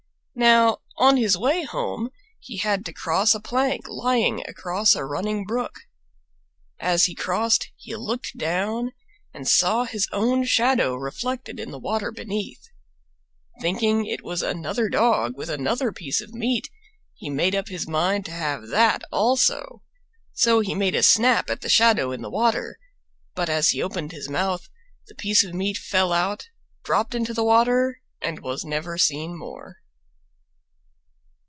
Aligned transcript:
Now 0.33 0.77
on 0.97 1.17
his 1.17 1.37
way 1.37 1.65
home 1.65 2.09
he 2.39 2.57
had 2.57 2.83
to 2.85 2.93
cross 2.93 3.35
a 3.35 3.39
plank 3.39 3.87
lying 3.87 4.41
across 4.47 4.95
a 4.95 5.05
running 5.05 5.43
brook. 5.45 5.75
As 6.79 7.05
he 7.05 7.13
crossed, 7.13 7.69
he 7.75 7.95
looked 7.95 8.35
down 8.37 8.93
and 9.35 9.47
saw 9.47 9.83
his 9.83 10.07
own 10.11 10.45
shadow 10.45 10.95
reflected 10.95 11.59
in 11.59 11.69
the 11.69 11.77
water 11.77 12.11
beneath. 12.11 12.65
Thinking 13.61 14.05
it 14.07 14.23
was 14.23 14.41
another 14.41 14.89
dog 14.89 15.37
with 15.37 15.49
another 15.49 15.91
piece 15.91 16.21
of 16.21 16.33
meat, 16.33 16.69
he 17.13 17.29
made 17.29 17.53
up 17.53 17.67
his 17.67 17.87
mind 17.87 18.23
to 18.25 18.31
have 18.31 18.69
that 18.69 19.03
also. 19.11 19.83
So 20.33 20.61
he 20.61 20.73
made 20.73 20.95
a 20.95 21.03
snap 21.03 21.49
at 21.51 21.61
the 21.61 21.69
shadow 21.69 22.11
in 22.11 22.21
the 22.21 22.31
water, 22.31 22.79
but 23.35 23.49
as 23.49 23.69
he 23.71 23.83
opened 23.83 24.11
his 24.11 24.29
mouth 24.29 24.69
the 25.07 25.13
piece 25.13 25.43
of 25.43 25.53
meat 25.53 25.77
fell 25.77 26.11
out, 26.13 26.47
dropped 26.83 27.13
into 27.13 27.33
the 27.33 27.43
water 27.43 27.99
and 28.21 28.39
was 28.39 28.63
never 28.65 28.97
seen 28.97 29.37
more. 29.37 29.77